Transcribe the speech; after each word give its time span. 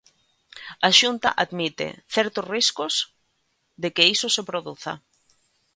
A 0.87 0.89
Xunta 0.99 1.29
admite 1.43 1.87
"certos 2.15 2.45
riscos" 2.55 2.93
de 3.81 3.89
que 3.95 4.07
iso 4.15 4.27
se 4.35 4.43
produza. 4.49 4.93